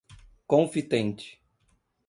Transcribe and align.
confitente 0.47 1.37